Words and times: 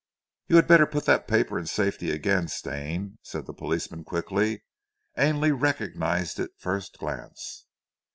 "You 0.47 0.55
had 0.55 0.67
better 0.67 0.87
put 0.87 1.05
that 1.05 1.27
paper 1.27 1.59
in 1.59 1.67
safety, 1.67 2.09
again, 2.09 2.47
Stane," 2.47 3.19
said 3.21 3.45
the 3.45 3.53
policeman 3.53 4.03
quickly. 4.03 4.63
"Ainley 5.15 5.51
recognized 5.51 6.39
it 6.39 6.49
first 6.57 6.97
glance." 6.97 7.67